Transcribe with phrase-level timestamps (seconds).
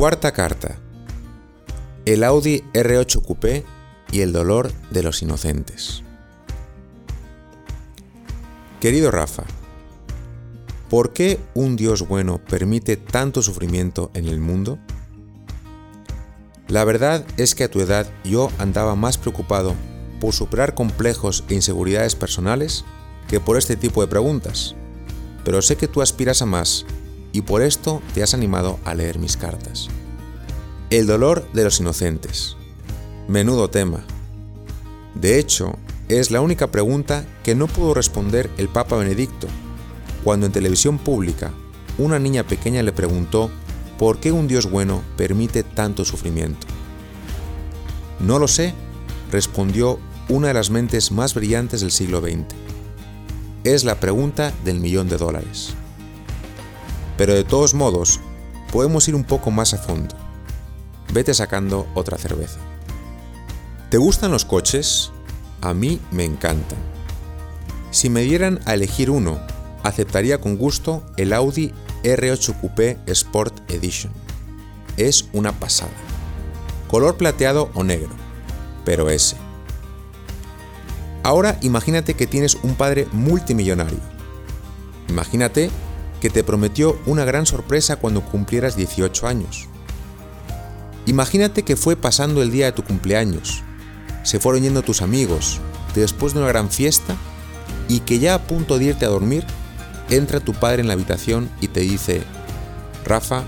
[0.00, 0.78] Cuarta carta.
[2.06, 3.66] El Audi R8 Coupé
[4.10, 6.02] y el dolor de los inocentes.
[8.80, 9.42] Querido Rafa,
[10.88, 14.78] ¿por qué un Dios bueno permite tanto sufrimiento en el mundo?
[16.66, 19.74] La verdad es que a tu edad yo andaba más preocupado
[20.18, 22.86] por superar complejos e inseguridades personales
[23.28, 24.74] que por este tipo de preguntas,
[25.44, 26.86] pero sé que tú aspiras a más
[27.32, 29.88] y por esto te has animado a leer mis cartas.
[30.90, 32.56] El dolor de los inocentes.
[33.28, 34.04] Menudo tema.
[35.14, 39.46] De hecho, es la única pregunta que no pudo responder el Papa Benedicto,
[40.24, 41.52] cuando en televisión pública
[41.98, 43.50] una niña pequeña le preguntó
[43.98, 46.66] por qué un Dios bueno permite tanto sufrimiento.
[48.18, 48.74] No lo sé,
[49.30, 52.46] respondió una de las mentes más brillantes del siglo XX.
[53.64, 55.74] Es la pregunta del millón de dólares.
[57.20, 58.18] Pero de todos modos,
[58.72, 60.16] podemos ir un poco más a fondo.
[61.12, 62.60] Vete sacando otra cerveza.
[63.90, 65.12] ¿Te gustan los coches?
[65.60, 66.78] A mí me encantan.
[67.90, 69.38] Si me dieran a elegir uno,
[69.82, 74.14] aceptaría con gusto el Audi R8 Coupé Sport Edition.
[74.96, 75.92] Es una pasada.
[76.88, 78.12] Color plateado o negro,
[78.86, 79.36] pero ese.
[81.22, 84.00] Ahora imagínate que tienes un padre multimillonario.
[85.10, 85.70] Imagínate
[86.20, 89.68] que te prometió una gran sorpresa cuando cumplieras 18 años.
[91.06, 93.62] Imagínate que fue pasando el día de tu cumpleaños,
[94.22, 95.60] se fueron yendo tus amigos,
[95.94, 97.16] después de una gran fiesta,
[97.88, 99.44] y que ya a punto de irte a dormir,
[100.10, 102.22] entra tu padre en la habitación y te dice,
[103.04, 103.42] Rafa,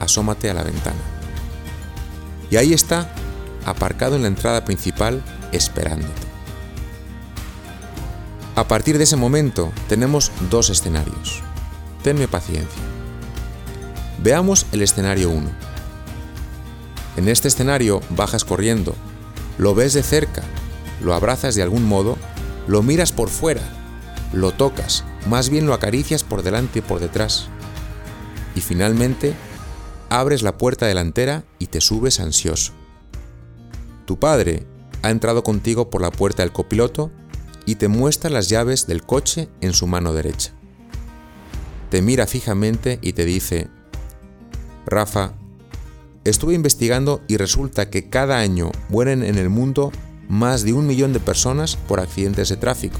[0.00, 0.96] asómate a la ventana.
[2.50, 3.12] Y ahí está,
[3.64, 6.26] aparcado en la entrada principal, esperándote.
[8.56, 11.42] A partir de ese momento tenemos dos escenarios.
[12.02, 12.82] Tenme paciencia.
[14.22, 15.48] Veamos el escenario 1.
[17.16, 18.94] En este escenario bajas corriendo,
[19.58, 20.42] lo ves de cerca,
[21.02, 22.16] lo abrazas de algún modo,
[22.68, 23.62] lo miras por fuera,
[24.32, 27.48] lo tocas, más bien lo acaricias por delante y por detrás.
[28.54, 29.34] Y finalmente,
[30.08, 32.72] abres la puerta delantera y te subes ansioso.
[34.06, 34.66] Tu padre
[35.02, 37.10] ha entrado contigo por la puerta del copiloto
[37.66, 40.57] y te muestra las llaves del coche en su mano derecha
[41.90, 43.68] te mira fijamente y te dice,
[44.86, 45.32] Rafa,
[46.24, 49.92] estuve investigando y resulta que cada año mueren en el mundo
[50.28, 52.98] más de un millón de personas por accidentes de tráfico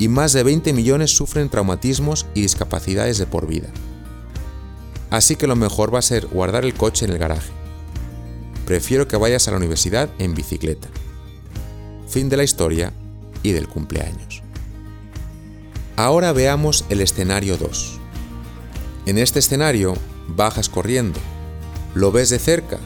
[0.00, 3.68] y más de 20 millones sufren traumatismos y discapacidades de por vida.
[5.10, 7.50] Así que lo mejor va a ser guardar el coche en el garaje.
[8.64, 10.88] Prefiero que vayas a la universidad en bicicleta.
[12.08, 12.94] Fin de la historia
[13.42, 14.42] y del cumpleaños.
[16.02, 17.98] Ahora veamos el escenario 2.
[19.04, 19.92] En este escenario
[20.28, 21.20] bajas corriendo,
[21.94, 22.78] lo ves de cerca,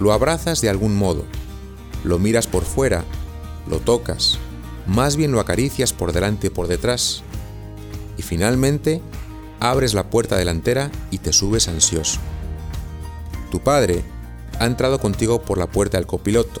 [0.00, 1.24] lo abrazas de algún modo,
[2.02, 3.04] lo miras por fuera,
[3.68, 4.40] lo tocas,
[4.88, 7.22] más bien lo acaricias por delante y por detrás,
[8.16, 9.02] y finalmente
[9.60, 12.18] abres la puerta delantera y te subes ansioso.
[13.52, 14.02] Tu padre
[14.58, 16.60] ha entrado contigo por la puerta del copiloto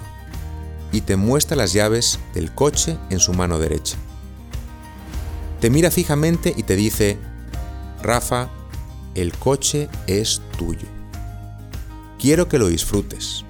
[0.92, 3.96] y te muestra las llaves del coche en su mano derecha
[5.60, 7.18] te mira fijamente y te dice,
[8.02, 8.48] Rafa,
[9.14, 10.86] el coche es tuyo.
[12.18, 13.44] Quiero que lo disfrutes,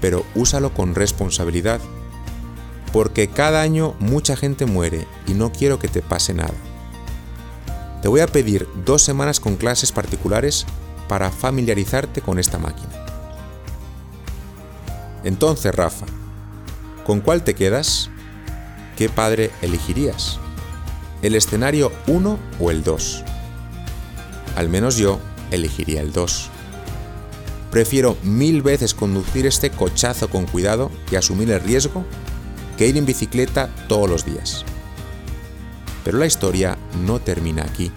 [0.00, 1.80] pero úsalo con responsabilidad,
[2.92, 6.54] porque cada año mucha gente muere y no quiero que te pase nada.
[8.02, 10.66] Te voy a pedir dos semanas con clases particulares
[11.08, 12.90] para familiarizarte con esta máquina.
[15.24, 16.06] Entonces, Rafa,
[17.06, 18.10] ¿con cuál te quedas?
[18.96, 20.41] ¿Qué padre elegirías?
[21.22, 23.24] El escenario 1 o el 2.
[24.56, 26.50] Al menos yo elegiría el 2.
[27.70, 32.04] Prefiero mil veces conducir este cochazo con cuidado y asumir el riesgo
[32.76, 34.64] que ir en bicicleta todos los días.
[36.04, 36.76] Pero la historia
[37.06, 37.90] no termina aquí.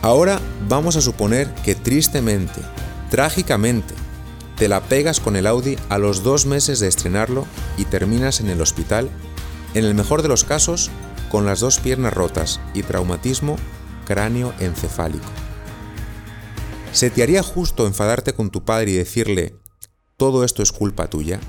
[0.00, 2.60] Ahora vamos a suponer que tristemente,
[3.10, 3.94] trágicamente,
[4.56, 7.46] te la pegas con el Audi a los dos meses de estrenarlo
[7.76, 9.08] y terminas en el hospital
[9.74, 10.90] en el mejor de los casos,
[11.30, 13.56] con las dos piernas rotas y traumatismo
[14.06, 15.24] cráneo-encefálico.
[16.92, 19.56] ¿Se te haría justo enfadarte con tu padre y decirle,
[20.18, 21.40] todo esto es culpa tuya?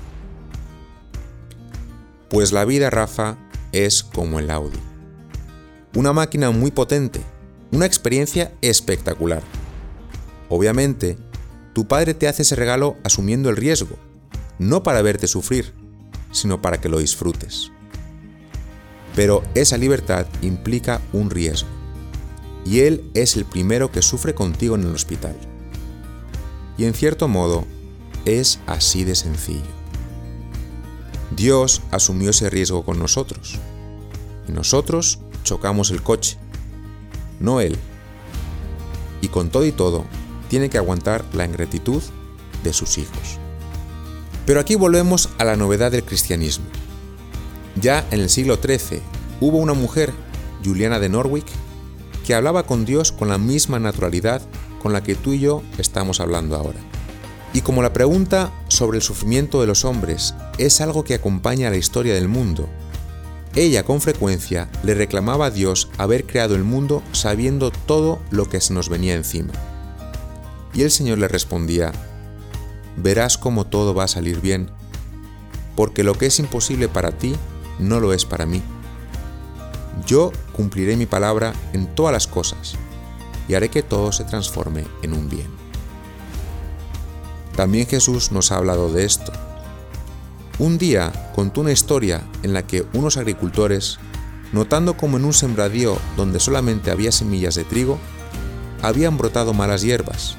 [2.30, 3.36] Pues la vida, Rafa,
[3.72, 4.78] es como el Audi.
[5.94, 7.20] Una máquina muy potente,
[7.70, 9.42] una experiencia espectacular.
[10.48, 11.18] Obviamente,
[11.74, 13.96] tu padre te hace ese regalo asumiendo el riesgo,
[14.58, 15.74] no para verte sufrir,
[16.32, 17.70] sino para que lo disfrutes.
[19.14, 21.68] Pero esa libertad implica un riesgo.
[22.64, 25.36] y Él es el primero que sufre contigo en el hospital.
[26.78, 27.66] Y en cierto modo,
[28.24, 29.60] es así de sencillo.
[31.36, 33.58] Dios asumió ese riesgo con nosotros,
[34.48, 36.38] y nosotros chocamos el coche,
[37.38, 37.76] no Él.
[39.20, 40.04] Y con todo y todo,
[40.48, 42.02] tiene que aguantar la ingratitud
[42.62, 43.38] de sus hijos.
[44.46, 46.66] Pero aquí volvemos a la novedad del cristianismo.
[47.80, 49.00] Ya en el siglo XIII
[49.40, 50.12] hubo una mujer,
[50.64, 51.50] Juliana de Norwich,
[52.24, 54.42] que hablaba con Dios con la misma naturalidad
[54.80, 56.78] con la que tú y yo estamos hablando ahora.
[57.52, 61.70] Y como la pregunta sobre el sufrimiento de los hombres es algo que acompaña a
[61.70, 62.68] la historia del mundo,
[63.54, 68.60] ella con frecuencia le reclamaba a Dios haber creado el mundo sabiendo todo lo que
[68.60, 69.52] se nos venía encima.
[70.74, 71.92] Y el Señor le respondía,
[72.96, 74.70] verás cómo todo va a salir bien,
[75.76, 77.36] porque lo que es imposible para ti
[77.78, 78.62] no lo es para mí.
[80.06, 82.74] Yo cumpliré mi palabra en todas las cosas
[83.48, 85.48] y haré que todo se transforme en un bien.
[87.56, 89.32] También Jesús nos ha hablado de esto.
[90.58, 93.98] Un día contó una historia en la que unos agricultores,
[94.52, 97.98] notando como en un sembradío donde solamente había semillas de trigo,
[98.82, 100.36] habían brotado malas hierbas,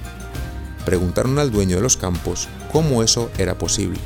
[0.85, 3.99] preguntaron al dueño de los campos cómo eso era posible.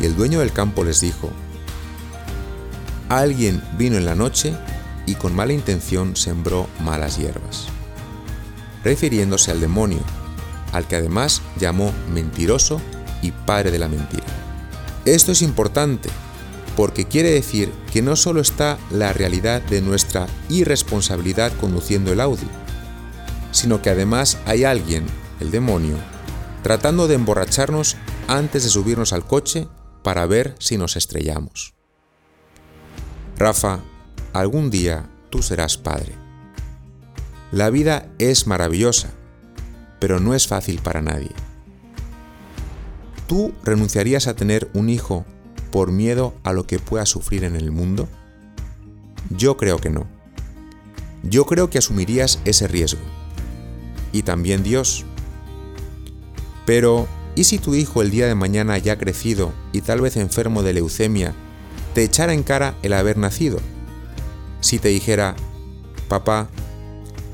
[0.00, 1.30] Y el dueño del campo les dijo,
[3.08, 4.54] Alguien vino en la noche
[5.06, 7.66] y con mala intención sembró malas hierbas,
[8.84, 10.00] refiriéndose al demonio,
[10.72, 12.80] al que además llamó mentiroso
[13.22, 14.26] y padre de la mentira.
[15.06, 16.10] Esto es importante
[16.76, 22.46] porque quiere decir que no solo está la realidad de nuestra irresponsabilidad conduciendo el Audi,
[23.52, 25.06] sino que además hay alguien,
[25.40, 25.96] el demonio,
[26.62, 27.96] tratando de emborracharnos
[28.28, 29.66] antes de subirnos al coche
[30.02, 31.77] para ver si nos estrellamos.
[33.38, 33.84] Rafa,
[34.32, 36.12] algún día tú serás padre.
[37.52, 39.10] La vida es maravillosa,
[40.00, 41.30] pero no es fácil para nadie.
[43.28, 45.24] ¿Tú renunciarías a tener un hijo
[45.70, 48.08] por miedo a lo que pueda sufrir en el mundo?
[49.30, 50.08] Yo creo que no.
[51.22, 53.02] Yo creo que asumirías ese riesgo.
[54.10, 55.04] Y también Dios.
[56.66, 57.06] Pero,
[57.36, 60.72] ¿y si tu hijo el día de mañana ya crecido y tal vez enfermo de
[60.72, 61.36] leucemia
[61.98, 63.58] te echara en cara el haber nacido.
[64.60, 65.34] Si te dijera,
[66.06, 66.48] papá,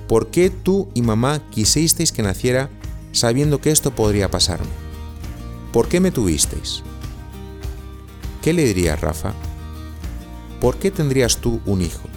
[0.08, 2.70] ¿por qué tú y mamá quisisteis que naciera
[3.12, 4.70] sabiendo que esto podría pasarme?
[5.70, 6.82] ¿Por qué me tuvisteis?
[8.40, 9.34] ¿Qué le dirías, Rafa?
[10.62, 12.08] ¿Por qué tendrías tú un hijo?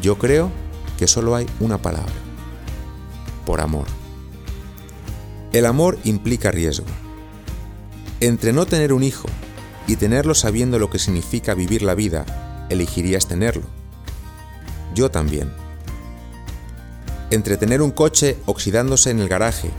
[0.00, 0.50] Yo creo
[0.98, 2.14] que solo hay una palabra.
[3.44, 3.84] Por amor.
[5.52, 6.86] El amor implica riesgo.
[8.18, 9.28] Entre no tener un hijo
[9.88, 13.64] y tenerlo sabiendo lo que significa vivir la vida, elegirías tenerlo.
[14.94, 15.50] Yo también.
[17.30, 19.70] Entre tener un coche oxidándose en el garaje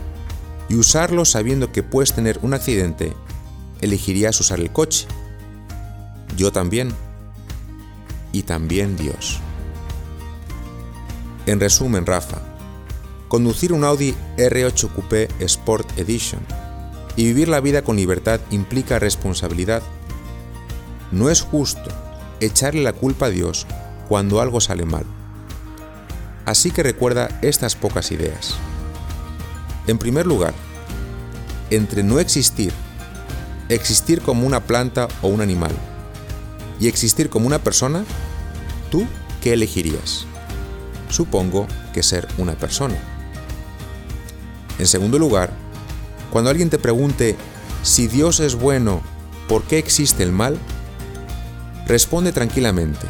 [0.68, 3.14] y usarlo sabiendo que puedes tener un accidente,
[3.80, 5.06] elegirías usar el coche.
[6.36, 6.92] Yo también.
[8.32, 9.38] Y también Dios.
[11.46, 12.42] En resumen, Rafa,
[13.28, 16.40] conducir un Audi R8 Coupé Sport Edition
[17.14, 19.82] y vivir la vida con libertad implica responsabilidad
[21.12, 21.90] no es justo
[22.40, 23.66] echarle la culpa a Dios
[24.08, 25.04] cuando algo sale mal.
[26.46, 28.54] Así que recuerda estas pocas ideas.
[29.86, 30.54] En primer lugar,
[31.70, 32.72] entre no existir,
[33.68, 35.72] existir como una planta o un animal,
[36.80, 38.04] y existir como una persona,
[38.90, 39.06] ¿tú
[39.42, 40.26] qué elegirías?
[41.10, 42.96] Supongo que ser una persona.
[44.78, 45.52] En segundo lugar,
[46.32, 47.36] cuando alguien te pregunte
[47.82, 49.02] si Dios es bueno,
[49.46, 50.58] ¿por qué existe el mal?
[51.90, 53.04] Responde tranquilamente,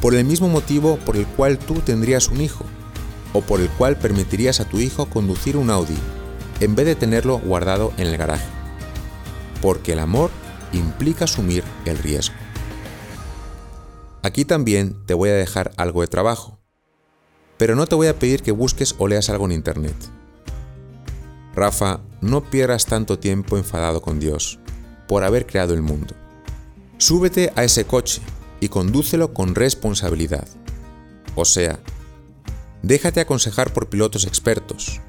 [0.00, 2.64] por el mismo motivo por el cual tú tendrías un hijo,
[3.34, 5.98] o por el cual permitirías a tu hijo conducir un Audi,
[6.60, 8.48] en vez de tenerlo guardado en el garaje.
[9.60, 10.30] Porque el amor
[10.72, 12.34] implica asumir el riesgo.
[14.22, 16.58] Aquí también te voy a dejar algo de trabajo,
[17.58, 19.96] pero no te voy a pedir que busques o leas algo en Internet.
[21.54, 24.58] Rafa, no pierdas tanto tiempo enfadado con Dios
[25.06, 26.14] por haber creado el mundo.
[26.98, 28.22] Súbete a ese coche
[28.60, 30.48] y condúcelo con responsabilidad.
[31.34, 31.78] O sea,
[32.82, 35.00] déjate aconsejar por pilotos expertos.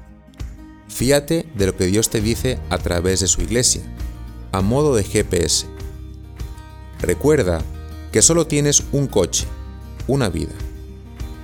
[0.88, 3.82] Fíate de lo que Dios te dice a través de su iglesia,
[4.52, 5.66] a modo de GPS.
[7.00, 7.62] Recuerda
[8.12, 9.46] que solo tienes un coche,
[10.06, 10.54] una vida.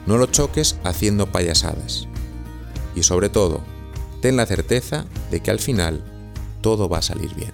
[0.07, 2.07] No lo choques haciendo payasadas.
[2.95, 3.63] Y sobre todo,
[4.21, 6.05] ten la certeza de que al final
[6.61, 7.53] todo va a salir bien.